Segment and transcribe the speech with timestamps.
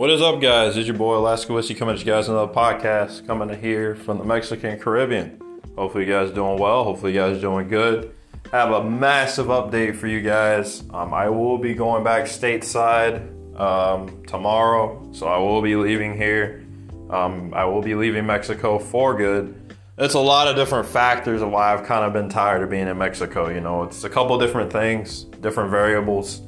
[0.00, 0.78] What is up, guys?
[0.78, 4.16] It's your boy Alaska Whiskey coming at you guys another podcast coming to here from
[4.16, 5.38] the Mexican Caribbean.
[5.76, 6.84] Hopefully, you guys doing well.
[6.84, 8.14] Hopefully, you guys doing good.
[8.50, 10.82] I have a massive update for you guys.
[10.88, 16.64] Um, I will be going back stateside um, tomorrow, so I will be leaving here.
[17.10, 19.54] Um, I will be leaving Mexico for good.
[19.98, 22.88] It's a lot of different factors of why I've kind of been tired of being
[22.88, 23.50] in Mexico.
[23.50, 26.40] You know, it's a couple different things, different variables.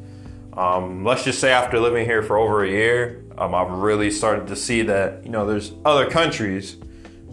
[0.55, 4.46] Um, let's just say after living here for over a year, um, I've really started
[4.48, 6.77] to see that you know there's other countries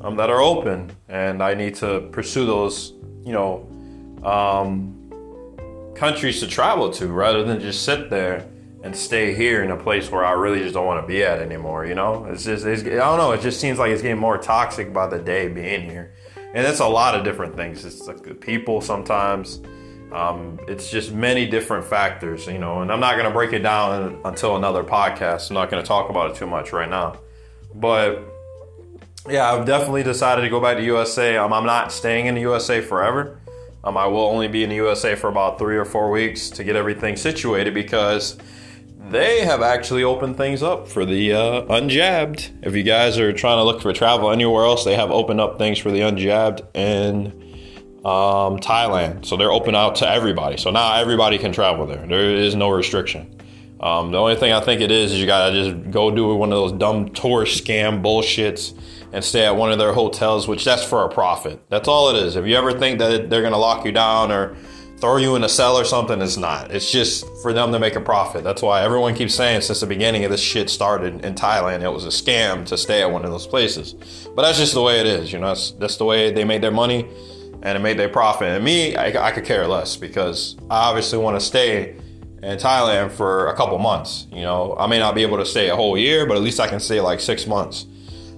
[0.02, 3.68] um, that are open, and I need to pursue those you know
[4.24, 4.96] um,
[5.96, 8.48] countries to travel to rather than just sit there
[8.84, 11.40] and stay here in a place where I really just don't want to be at
[11.40, 11.86] anymore.
[11.86, 13.32] You know, it's just it's, I don't know.
[13.34, 16.14] It just seems like it's getting more toxic by the day being here,
[16.56, 17.86] and it's a lot of different things.
[17.86, 19.62] It's like the people sometimes.
[20.12, 23.60] Um, it's just many different factors, you know, and I'm not going to break it
[23.60, 25.50] down until another podcast.
[25.50, 27.20] I'm not going to talk about it too much right now.
[27.76, 28.24] But
[29.30, 31.38] yeah, I've definitely decided to go back to USA.
[31.38, 33.40] Um, I'm not staying in the USA forever.
[33.84, 36.64] Um, I will only be in the USA for about three or four weeks to
[36.64, 38.38] get everything situated because
[39.10, 42.66] they have actually opened things up for the uh, unjabbed.
[42.66, 45.58] If you guys are trying to look for travel anywhere else, they have opened up
[45.58, 47.49] things for the unjabbed and
[48.06, 49.26] um, Thailand.
[49.26, 50.58] So they're open out to everybody.
[50.58, 52.06] So now everybody can travel there.
[52.08, 53.36] There is no restriction.
[53.80, 56.52] Um, the only thing I think it is is you gotta just go do one
[56.52, 58.78] of those dumb tourist scam bullshits
[59.14, 61.62] and stay at one of their hotels, which that's for a profit.
[61.70, 62.36] That's all it is.
[62.36, 64.56] If you ever think that they're gonna lock you down or
[65.00, 66.72] throw you in a cell or something, it's not.
[66.72, 68.44] It's just for them to make a profit.
[68.44, 71.90] That's why everyone keeps saying since the beginning of this shit started in Thailand, it
[71.90, 73.94] was a scam to stay at one of those places.
[74.36, 75.32] But that's just the way it is.
[75.32, 77.08] You know, that's, that's the way they made their money
[77.62, 78.50] and it made their profit.
[78.50, 81.96] And me, I, I could care less because I obviously want to stay
[82.42, 84.28] in Thailand for a couple months.
[84.32, 86.60] You know, I may not be able to stay a whole year, but at least
[86.60, 87.86] I can stay like six months.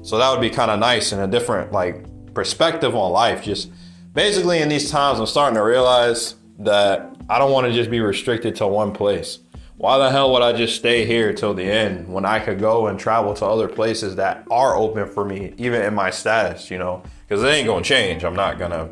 [0.03, 3.43] So that would be kind of nice and a different like perspective on life.
[3.43, 3.71] Just
[4.13, 7.99] basically in these times, I'm starting to realize that I don't want to just be
[7.99, 9.39] restricted to one place.
[9.77, 12.87] Why the hell would I just stay here till the end when I could go
[12.87, 16.77] and travel to other places that are open for me, even in my status, you
[16.77, 17.01] know?
[17.27, 18.23] Because it ain't gonna change.
[18.23, 18.89] I'm not gonna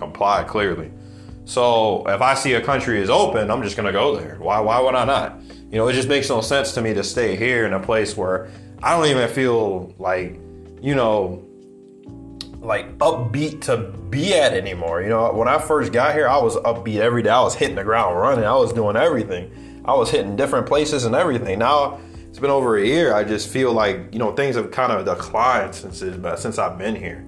[0.00, 0.90] comply clearly.
[1.44, 4.36] So if I see a country is open, I'm just gonna go there.
[4.40, 5.40] Why why would I not?
[5.70, 8.16] You know, it just makes no sense to me to stay here in a place
[8.16, 8.50] where
[8.82, 10.40] I don't even feel like,
[10.80, 11.44] you know,
[12.60, 13.76] like upbeat to
[14.10, 15.02] be at anymore.
[15.02, 17.30] You know, when I first got here, I was upbeat every day.
[17.30, 18.44] I was hitting the ground running.
[18.44, 19.82] I was doing everything.
[19.84, 21.58] I was hitting different places and everything.
[21.58, 23.14] Now it's been over a year.
[23.14, 26.96] I just feel like you know things have kind of declined since since I've been
[26.96, 27.24] here.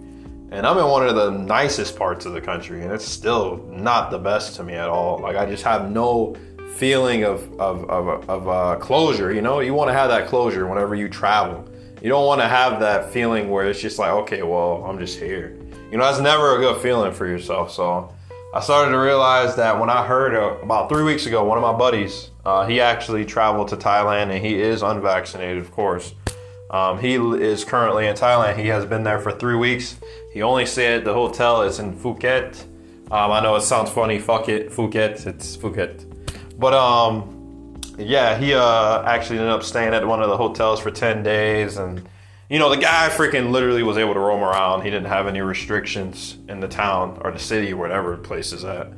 [0.52, 4.10] And I'm in one of the nicest parts of the country, and it's still not
[4.10, 5.18] the best to me at all.
[5.18, 6.36] Like I just have no
[6.74, 9.32] feeling of of of, of uh, closure.
[9.32, 11.66] You know, you want to have that closure whenever you travel.
[12.02, 15.18] You don't want to have that feeling where it's just like, okay, well, I'm just
[15.18, 15.56] here.
[15.90, 17.72] You know, that's never a good feeling for yourself.
[17.72, 18.14] So
[18.52, 21.62] I started to realize that when I heard uh, about three weeks ago, one of
[21.62, 26.12] my buddies, uh, he actually traveled to Thailand, and he is unvaccinated, of course.
[26.72, 28.58] Um, he is currently in Thailand.
[28.58, 29.96] He has been there for three weeks.
[30.32, 32.62] He only said the hotel is in Phuket.
[33.10, 34.18] Um, I know it sounds funny.
[34.18, 35.26] Fuck it, Phuket.
[35.26, 36.06] It's Phuket.
[36.58, 40.90] But um, yeah, he uh, actually ended up staying at one of the hotels for
[40.90, 42.08] ten days, and
[42.48, 44.82] you know the guy freaking literally was able to roam around.
[44.82, 48.88] He didn't have any restrictions in the town or the city, whatever place is at.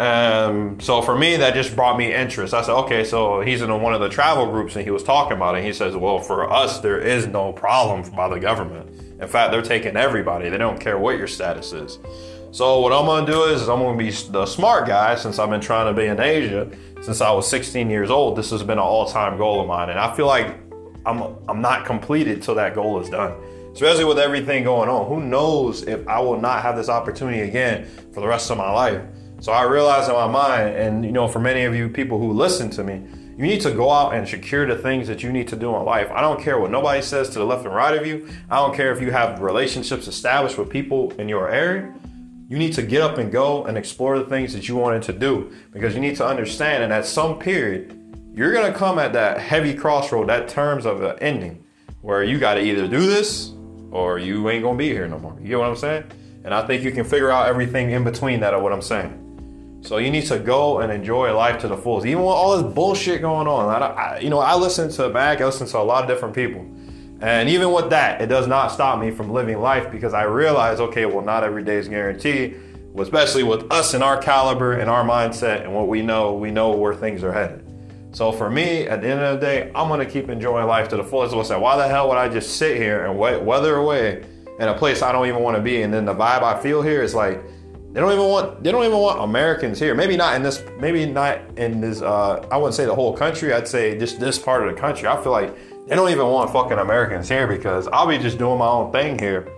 [0.00, 2.54] Um, so for me, that just brought me interest.
[2.54, 5.36] I said, okay, so he's in one of the travel groups and he was talking
[5.36, 5.62] about it.
[5.62, 8.88] he says, well, for us, there is no problem by the government.
[9.20, 10.48] In fact, they're taking everybody.
[10.48, 11.98] They don't care what your status is.
[12.50, 15.60] So what I'm gonna do is, I'm gonna be the smart guy since I've been
[15.60, 16.70] trying to be in Asia
[17.02, 18.38] since I was 16 years old.
[18.38, 20.56] This has been an all-time goal of mine, and I feel like
[21.04, 23.38] I'm I'm not completed till that goal is done.
[23.72, 27.86] Especially with everything going on, who knows if I will not have this opportunity again
[28.12, 29.02] for the rest of my life.
[29.40, 32.32] So I realized in my mind, and you know, for many of you people who
[32.32, 33.02] listen to me,
[33.38, 35.84] you need to go out and secure the things that you need to do in
[35.86, 36.10] life.
[36.10, 38.28] I don't care what nobody says to the left and right of you.
[38.50, 41.90] I don't care if you have relationships established with people in your area.
[42.50, 45.14] You need to get up and go and explore the things that you wanted to
[45.14, 46.82] do because you need to understand.
[46.82, 47.96] And at some period,
[48.34, 51.64] you're gonna come at that heavy crossroad, that terms of an ending,
[52.02, 53.52] where you got to either do this
[53.90, 55.34] or you ain't gonna be here no more.
[55.40, 56.04] You get what I'm saying?
[56.44, 59.29] And I think you can figure out everything in between that of what I'm saying.
[59.82, 62.74] So you need to go and enjoy life to the fullest, even with all this
[62.74, 63.82] bullshit going on.
[63.82, 66.34] I, I, you know, I listen to back, I listen to a lot of different
[66.34, 66.66] people,
[67.20, 70.80] and even with that, it does not stop me from living life because I realize,
[70.80, 72.60] okay, well, not every day is guaranteed.
[72.98, 76.72] Especially with us and our caliber and our mindset and what we know, we know
[76.72, 77.64] where things are headed.
[78.12, 80.96] So for me, at the end of the day, I'm gonna keep enjoying life to
[80.96, 81.34] the fullest.
[81.34, 81.60] What's that?
[81.60, 84.24] Why the hell would I just sit here and wait, weather away
[84.58, 85.82] in a place I don't even want to be?
[85.82, 87.40] And then the vibe I feel here is like
[87.92, 89.94] they don't even want they don't even want Americans here.
[89.94, 90.62] Maybe not in this.
[90.78, 92.02] Maybe not in this.
[92.02, 93.52] Uh, I wouldn't say the whole country.
[93.52, 95.08] I'd say just this part of the country.
[95.08, 95.54] I feel like
[95.88, 99.18] they don't even want fucking Americans here because I'll be just doing my own thing
[99.18, 99.48] here.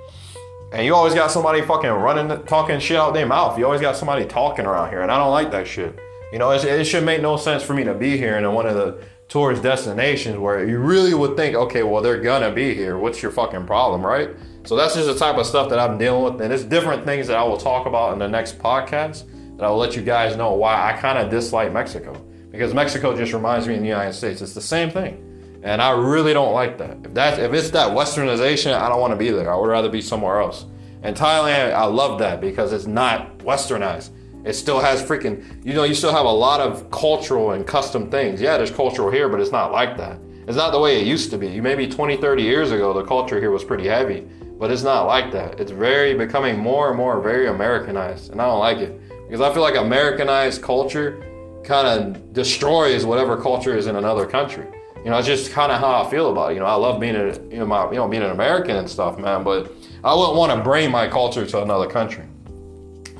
[0.72, 3.58] And you always got somebody fucking running, talking shit out their mouth.
[3.58, 5.98] You always got somebody talking around here, and I don't like that shit.
[6.32, 8.64] You know, it, it should make no sense for me to be here in one
[8.64, 12.96] of the tourist destinations where you really would think, okay, well, they're gonna be here.
[12.96, 14.30] What's your fucking problem, right?
[14.64, 16.40] So that's just the type of stuff that I'm dealing with.
[16.40, 19.24] And it's different things that I will talk about in the next podcast
[19.56, 22.14] that I will let you guys know why I kind of dislike Mexico.
[22.50, 24.40] Because Mexico just reminds me of the United States.
[24.40, 25.60] It's the same thing.
[25.62, 26.98] And I really don't like that.
[27.04, 29.52] If that's if it's that westernization, I don't want to be there.
[29.52, 30.66] I would rather be somewhere else.
[31.02, 34.10] And Thailand, I love that because it's not westernized.
[34.44, 38.10] It still has freaking, you know, you still have a lot of cultural and custom
[38.10, 38.40] things.
[38.40, 40.18] Yeah, there's cultural here, but it's not like that.
[40.48, 41.60] It's not the way it used to be.
[41.60, 44.26] Maybe 20, 30 years ago, the culture here was pretty heavy,
[44.62, 45.58] but it's not like that.
[45.58, 49.52] It's very becoming more and more very Americanized, and I don't like it because I
[49.52, 51.20] feel like Americanized culture
[51.64, 54.64] kind of destroys whatever culture is in another country.
[55.04, 56.54] You know, it's just kind of how I feel about it.
[56.54, 58.88] You know, I love being a, you know, my, you know, being an American and
[58.88, 59.42] stuff, man.
[59.42, 59.72] But
[60.04, 62.26] I wouldn't want to bring my culture to another country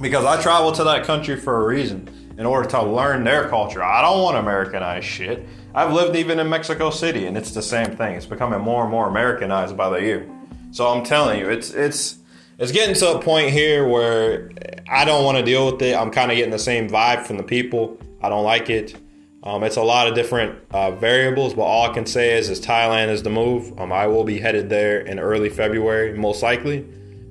[0.00, 2.08] because I traveled to that country for a reason
[2.38, 3.82] in order to learn their culture.
[3.82, 5.44] I don't want Americanized shit.
[5.74, 8.14] I've lived even in Mexico City, and it's the same thing.
[8.14, 10.28] It's becoming more and more Americanized by the year.
[10.72, 12.18] So I'm telling you, it's it's
[12.58, 14.50] it's getting to a point here where
[14.88, 15.94] I don't want to deal with it.
[15.94, 17.98] I'm kind of getting the same vibe from the people.
[18.22, 18.96] I don't like it.
[19.42, 22.60] Um, it's a lot of different uh, variables, but all I can say is, is
[22.60, 23.78] Thailand is the move.
[23.78, 26.86] Um, I will be headed there in early February, most likely.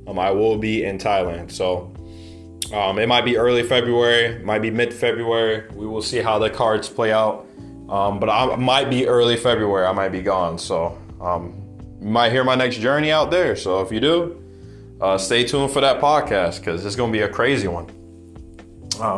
[0.05, 1.93] Um, I will be in Thailand, so
[2.73, 5.67] um, it might be early February, might be mid February.
[5.73, 7.47] We will see how the cards play out.
[7.89, 9.85] Um, but I might be early February.
[9.85, 11.60] I might be gone, so um,
[12.01, 13.55] you might hear my next journey out there.
[13.55, 14.43] So if you do,
[14.99, 17.87] uh, stay tuned for that podcast because it's gonna be a crazy one.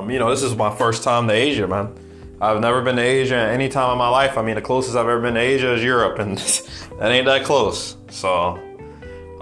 [0.10, 1.98] you know, this is my first time to Asia, man.
[2.42, 4.38] I've never been to Asia any time in my life.
[4.38, 6.38] I mean, the closest I've ever been to Asia is Europe, and
[7.00, 7.96] that ain't that close.
[8.10, 8.60] So,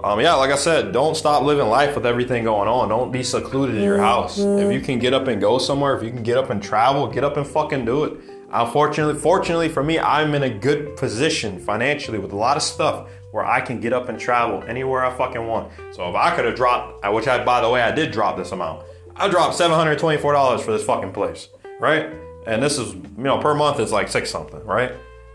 [0.04, 2.88] um, yeah, like I said, don't stop living life with everything going on.
[2.88, 4.38] Don't be secluded in your house.
[4.38, 7.08] If you can get up and go somewhere, if you can get up and travel,
[7.08, 8.20] get up and fucking do it.
[8.52, 13.08] Unfortunately, fortunately for me, I'm in a good position financially with a lot of stuff
[13.32, 15.72] where I can get up and travel anywhere I fucking want.
[15.90, 18.36] So if I could have dropped, uh, which I, by the way, I did drop
[18.36, 18.84] this amount.
[19.16, 21.48] I dropped $724 for this fucking place,
[21.80, 22.12] right?
[22.46, 24.92] and this is you know per month it's like six something, right?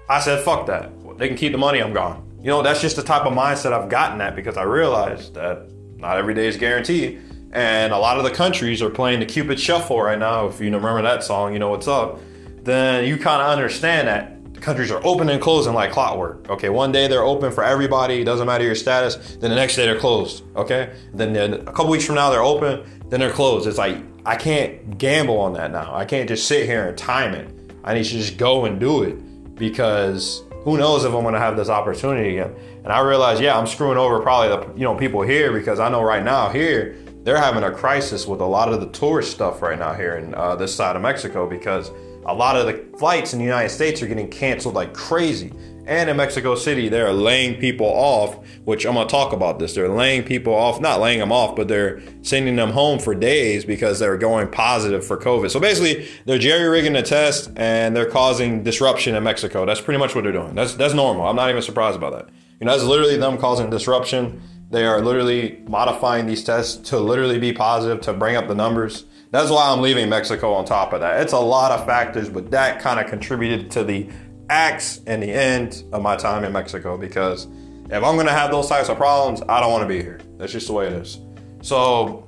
[0.10, 0.92] I said fuck that.
[1.18, 1.80] They can keep the money.
[1.80, 2.24] I'm gone.
[2.40, 5.70] You know that's just the type of mindset I've gotten at because I realized that
[5.98, 7.22] not every day is guaranteed,
[7.52, 10.48] and a lot of the countries are playing the Cupid Shuffle right now.
[10.48, 12.20] If you remember that song, you know what's up.
[12.64, 14.37] Then you kind of understand that
[14.68, 16.50] countries are open and closing like clockwork.
[16.50, 19.38] Okay, one day they're open for everybody, doesn't matter your status.
[19.38, 20.44] Then the next day they're closed.
[20.58, 23.66] Okay, then, a couple weeks from now they're open, then they're closed.
[23.66, 25.96] It's like I can't gamble on that now.
[25.96, 27.50] I can't just sit here and time it.
[27.86, 31.40] I need to just go and do it because who knows if I'm going to
[31.40, 32.54] have this opportunity again.
[32.84, 35.88] And I realize, yeah, I'm screwing over probably the you know people here because I
[35.88, 39.62] know right now here they're having a crisis with a lot of the tourist stuff
[39.62, 41.90] right now here in uh, this side of Mexico because
[42.28, 45.52] a lot of the flights in the United States are getting canceled like crazy.
[45.86, 49.74] And in Mexico City, they're laying people off, which I'm to talk about this.
[49.74, 53.64] They're laying people off, not laying them off, but they're sending them home for days
[53.64, 55.50] because they're going positive for COVID.
[55.50, 59.66] So basically, they're jerry rigging the test and they're causing disruption in Mexico.
[59.66, 60.56] That's pretty much what they're doing.
[60.56, 61.26] That's, that's normal.
[61.26, 62.28] I'm not even surprised about that.
[62.60, 64.42] You know, that's literally them causing disruption.
[64.70, 69.06] They are literally modifying these tests to literally be positive, to bring up the numbers.
[69.32, 71.22] That's why I'm leaving Mexico on top of that.
[71.22, 74.10] It's a lot of factors, but that kind of contributed to the
[74.50, 77.46] acts and the end of my time in Mexico because
[77.90, 80.20] if I'm gonna have those types of problems, I don't want to be here.
[80.38, 81.20] That's just the way it is.
[81.62, 82.28] So,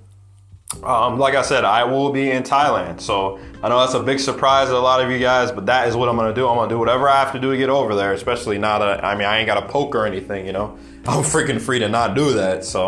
[0.84, 3.02] um, like I said, I will be in Thailand.
[3.02, 5.88] So I know that's a big surprise to a lot of you guys, but that
[5.88, 6.48] is what I'm gonna do.
[6.48, 8.14] I'm gonna do whatever I have to do to get over there.
[8.14, 10.46] Especially now that I mean I ain't got a poke or anything.
[10.46, 10.78] You know,
[11.08, 12.66] I'm freaking free to not do that.
[12.66, 12.88] So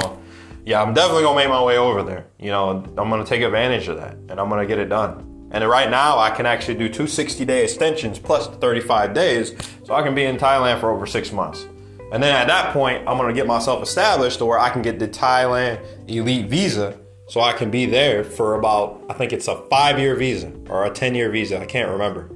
[0.65, 2.27] yeah, I'm definitely gonna make my way over there.
[2.39, 5.49] You know, I'm gonna take advantage of that, and I'm gonna get it done.
[5.51, 9.53] And right now, I can actually do two 60 day extensions plus 35 days,
[9.83, 11.67] so I can be in Thailand for over six months.
[12.11, 14.99] And then at that point, I'm gonna get myself established to where I can get
[14.99, 16.97] the Thailand Elite Visa,
[17.31, 20.85] so I can be there for about, I think it's a five year visa or
[20.85, 22.29] a 10 year visa, I can't remember.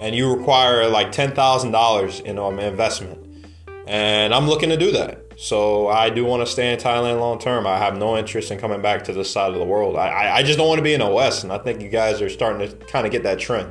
[0.00, 3.25] And you require like $10,000 in um, investment.
[3.86, 5.22] And I'm looking to do that.
[5.36, 7.66] So I do want to stay in Thailand long term.
[7.66, 9.96] I have no interest in coming back to this side of the world.
[9.96, 12.22] I, I just don't want to be in the West, and I think you guys
[12.22, 13.70] are starting to kind of get that trend.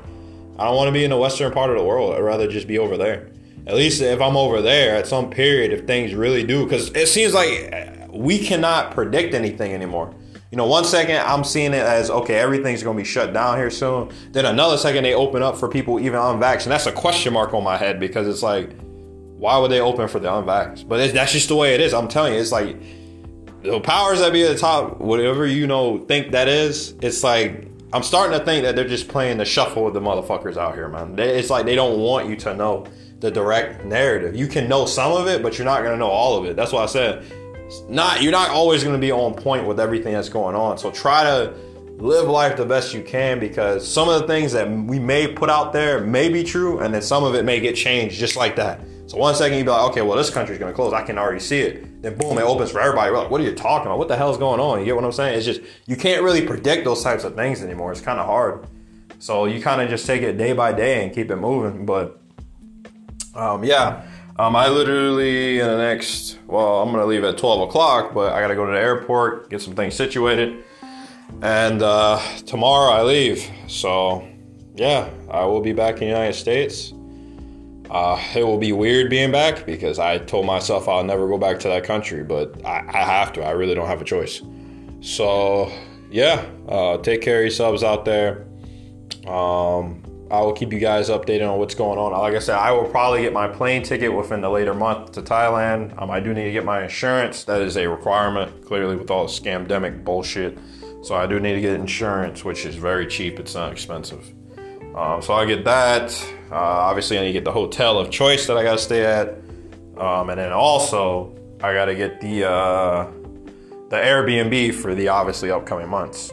[0.57, 2.15] I don't want to be in the western part of the world.
[2.15, 3.29] I'd rather just be over there.
[3.67, 7.07] At least if I'm over there at some period, if things really do, because it
[7.07, 10.13] seems like uh, we cannot predict anything anymore.
[10.51, 13.69] You know, one second I'm seeing it as okay, everything's gonna be shut down here
[13.69, 14.11] soon.
[14.31, 17.53] Then another second they open up for people even unvaxxed, and that's a question mark
[17.53, 18.69] on my head because it's like,
[19.37, 20.87] why would they open for the unvaxxed?
[20.87, 21.93] But that's just the way it is.
[21.93, 22.77] I'm telling you, it's like
[23.61, 27.67] the powers that be at the top, whatever you know think that is, it's like
[27.93, 30.87] I'm starting to think that they're just playing the shuffle with the motherfuckers out here,
[30.87, 31.17] man.
[31.17, 32.85] It's like they don't want you to know
[33.19, 34.35] the direct narrative.
[34.35, 36.55] You can know some of it, but you're not gonna know all of it.
[36.55, 37.25] That's why I said
[37.89, 40.77] not you're not always to be on point with everything that's going on.
[40.77, 41.53] So try to
[41.97, 45.49] live life the best you can because some of the things that we may put
[45.49, 48.57] out there may be true, and then some of it may get changed just like
[48.57, 48.81] that.
[49.15, 50.91] So one second you'd be like, okay, well this country's to close.
[50.91, 52.01] I can already see it.
[52.01, 53.11] Then boom, it opens for everybody.
[53.11, 53.97] We're like, what are you talking about?
[53.97, 54.79] What the hell's going on?
[54.79, 55.37] You get what I'm saying?
[55.37, 57.93] It's just you can't really predict those types of things anymore.
[57.93, 58.67] It's kind of hard.
[59.19, 61.85] So you kind of just take it day by day and keep it moving.
[61.85, 62.19] But
[63.33, 64.05] um, yeah.
[64.37, 68.41] Um, I literally in the next well, I'm gonna leave at 12 o'clock, but I
[68.41, 70.61] gotta go to the airport, get some things situated,
[71.41, 73.49] and uh, tomorrow I leave.
[73.69, 74.27] So
[74.75, 76.91] yeah, I will be back in the United States.
[77.89, 81.59] Uh, it will be weird being back because I told myself I'll never go back
[81.61, 83.43] to that country, but I, I have to.
[83.43, 84.41] I really don't have a choice.
[85.01, 85.71] So
[86.09, 88.47] yeah, uh, take care of yourselves out there.
[89.27, 90.01] Um,
[90.31, 92.11] I will keep you guys updated on what's going on.
[92.11, 95.21] Like I said, I will probably get my plane ticket within the later month to
[95.21, 95.99] Thailand.
[96.01, 97.43] Um, I do need to get my insurance.
[97.43, 100.57] That is a requirement, clearly, with all the scamdemic bullshit.
[101.03, 103.39] So I do need to get insurance, which is very cheap.
[103.39, 104.33] It's not expensive.
[104.95, 106.11] Um, so I get that.
[106.49, 109.03] Uh, obviously, I need to get the hotel of choice that I got to stay
[109.03, 109.29] at,
[109.97, 113.11] um, and then also I got to get the uh,
[113.89, 116.31] the Airbnb for the obviously upcoming months.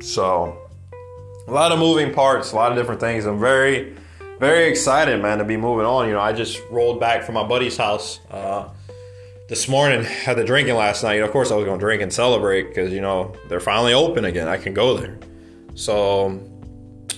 [0.00, 0.58] So
[1.46, 3.26] a lot of moving parts, a lot of different things.
[3.26, 3.94] I'm very,
[4.40, 6.08] very excited, man, to be moving on.
[6.08, 8.70] You know, I just rolled back from my buddy's house uh,
[9.48, 10.02] this morning.
[10.04, 11.14] Had the drinking last night.
[11.14, 13.92] You know, of course, I was to drink and celebrate because you know they're finally
[13.92, 14.48] open again.
[14.48, 15.18] I can go there.
[15.76, 16.40] So,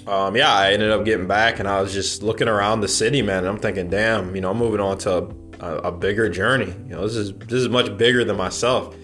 [0.06, 3.22] um, yeah, I ended up getting back, and I was just looking around the city,
[3.22, 3.38] man.
[3.38, 5.28] And I'm thinking, damn, you know, I'm moving on to
[5.60, 6.74] a, a bigger journey.
[6.88, 8.94] You know, this is this is much bigger than myself.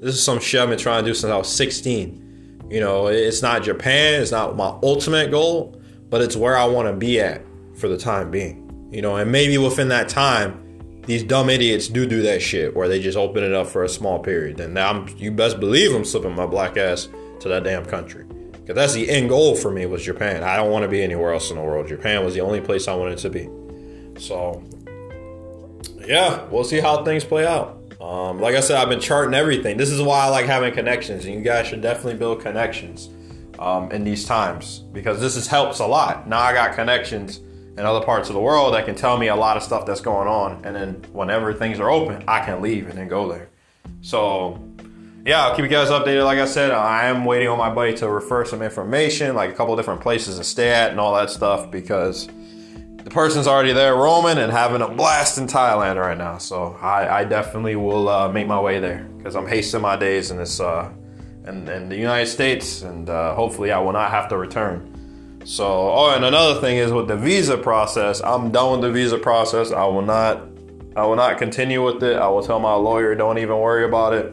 [0.00, 2.26] This is some shit I've been trying to do since I was 16
[2.70, 6.88] you know, it's not Japan, it's not my ultimate goal, but it's where I want
[6.88, 7.42] to be at
[7.76, 8.88] for the time being.
[8.90, 10.62] You know, and maybe within that time,
[11.02, 13.88] these dumb idiots do do that shit where they just open it up for a
[13.88, 14.58] small period.
[14.58, 17.08] And I'm, you best believe I'm slipping my black ass
[17.40, 18.26] to that damn country.
[18.66, 20.42] Because that's the end goal for me was Japan.
[20.42, 21.86] I don't want to be anywhere else in the world.
[21.86, 23.48] Japan was the only place I wanted to be.
[24.18, 24.60] So,
[26.04, 27.80] yeah, we'll see how things play out.
[28.00, 29.76] Um, like I said, I've been charting everything.
[29.76, 33.08] This is why I like having connections, and you guys should definitely build connections
[33.60, 36.28] um, in these times because this has helps a lot.
[36.28, 39.36] Now I got connections in other parts of the world that can tell me a
[39.36, 42.88] lot of stuff that's going on, and then whenever things are open, I can leave
[42.88, 43.48] and then go there.
[44.00, 44.60] So
[45.26, 46.24] yeah, I'll keep you guys updated.
[46.24, 49.54] Like I said, I am waiting on my buddy to refer some information, like a
[49.54, 52.28] couple different places to stay at and all that stuff, because
[53.02, 56.38] the person's already there roaming and having a blast in Thailand right now.
[56.38, 60.30] So I, I definitely will uh, make my way there because I'm hasting my days
[60.30, 60.92] in this uh,
[61.44, 65.40] in, in the United States, and uh, hopefully I will not have to return.
[65.44, 69.18] So oh, and another thing is with the visa process, I'm done with the visa
[69.18, 69.72] process.
[69.72, 70.40] I will not
[70.94, 72.16] I will not continue with it.
[72.16, 74.32] I will tell my lawyer, don't even worry about it.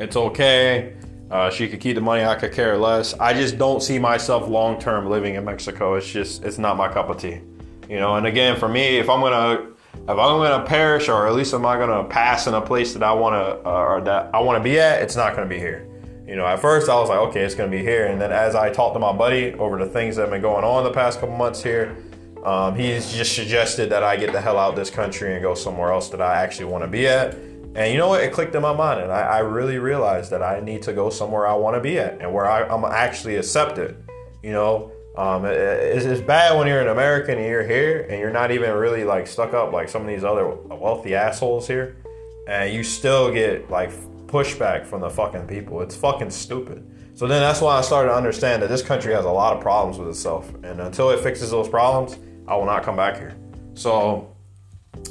[0.00, 0.94] It's okay.
[1.30, 2.24] Uh, she could keep the money.
[2.24, 3.12] I could care less.
[3.20, 5.94] I just don't see myself long term living in Mexico.
[5.94, 7.42] It's just it's not my cup of tea.
[7.86, 11.34] You know, and again, for me, if I'm gonna if I'm gonna perish, or at
[11.34, 14.40] least am I gonna pass in a place that I wanna uh, or that I
[14.40, 15.86] wanna be at, it's not gonna be here.
[16.26, 18.54] You know, at first I was like, okay, it's gonna be here, and then as
[18.54, 21.20] I talked to my buddy over the things that have been going on the past
[21.20, 21.94] couple months here,
[22.42, 25.54] um, he's just suggested that I get the hell out of this country and go
[25.54, 27.36] somewhere else that I actually want to be at.
[27.74, 28.22] And you know what?
[28.22, 31.08] It clicked in my mind, and I, I really realized that I need to go
[31.08, 33.96] somewhere I want to be at and where I, I'm actually accepted.
[34.42, 38.18] You know, um, it, it's, it's bad when you're an American and you're here and
[38.18, 41.96] you're not even really like stuck up like some of these other wealthy assholes here,
[42.48, 43.92] and you still get like
[44.26, 45.80] pushback from the fucking people.
[45.80, 46.88] It's fucking stupid.
[47.14, 49.62] So then that's why I started to understand that this country has a lot of
[49.62, 53.36] problems with itself, and until it fixes those problems, I will not come back here.
[53.74, 54.29] So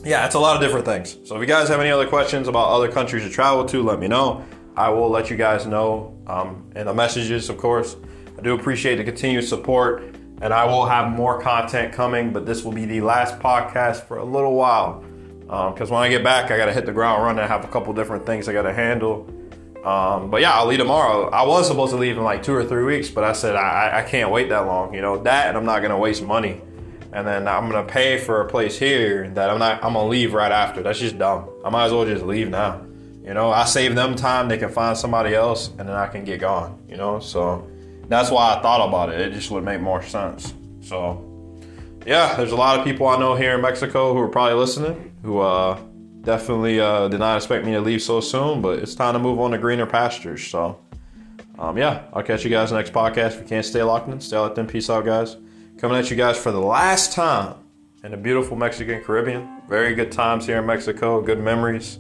[0.04, 1.18] yeah, it's a lot of different things.
[1.26, 4.00] So if you guys have any other questions about other countries to travel to, let
[4.00, 4.46] me know.
[4.76, 7.98] I will let you guys know um, in the messages, of course.
[8.38, 12.64] I do appreciate the continued support, and I will have more content coming, but this
[12.64, 15.04] will be the last podcast for a little while.
[15.42, 17.44] Because um, when I get back, I got to hit the ground running.
[17.44, 19.28] I have a couple different things I got to handle.
[19.84, 21.30] Um, but yeah, I'll leave tomorrow.
[21.30, 24.00] I was supposed to leave in like two or three weeks, but I said I,
[24.00, 24.94] I can't wait that long.
[24.94, 26.62] You know that, and I'm not gonna waste money,
[27.12, 29.84] and then I'm gonna pay for a place here that I'm not.
[29.84, 30.82] I'm gonna leave right after.
[30.84, 31.50] That's just dumb.
[31.66, 32.82] I might as well just leave now.
[33.24, 34.48] You know, I save them time.
[34.48, 36.82] They can find somebody else, and then I can get gone.
[36.88, 37.68] You know, so
[38.08, 39.22] that's why I thought about it.
[39.22, 40.54] It just would make more sense.
[40.82, 41.26] So
[42.06, 45.16] yeah, there's a lot of people I know here in Mexico who are probably listening
[45.24, 45.80] who uh
[46.22, 49.40] definitely uh, did not expect me to leave so soon, but it's time to move
[49.40, 50.46] on to greener pastures.
[50.46, 50.80] So,
[51.58, 53.34] um, yeah, I'll catch you guys next podcast.
[53.34, 54.68] If you can't stay locked in, stay locked in.
[54.68, 55.38] Peace out, guys.
[55.80, 57.56] Coming at you guys for the last time
[58.04, 59.62] in the beautiful Mexican Caribbean.
[59.70, 62.00] Very good times here in Mexico, good memories.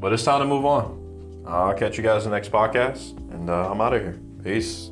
[0.00, 1.44] But it's time to move on.
[1.46, 4.18] I'll catch you guys in the next podcast, and uh, I'm out of here.
[4.42, 4.90] Peace.